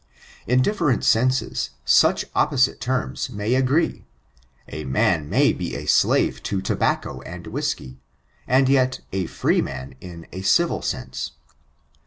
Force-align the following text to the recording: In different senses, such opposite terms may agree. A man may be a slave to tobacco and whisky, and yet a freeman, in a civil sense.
In 0.47 0.63
different 0.63 1.05
senses, 1.05 1.69
such 1.85 2.25
opposite 2.33 2.81
terms 2.81 3.29
may 3.29 3.53
agree. 3.53 4.03
A 4.67 4.83
man 4.83 5.29
may 5.29 5.53
be 5.53 5.75
a 5.75 5.85
slave 5.85 6.41
to 6.41 6.59
tobacco 6.59 7.21
and 7.21 7.45
whisky, 7.45 7.99
and 8.47 8.67
yet 8.67 9.01
a 9.13 9.27
freeman, 9.27 9.93
in 10.01 10.25
a 10.31 10.41
civil 10.41 10.81
sense. 10.81 11.33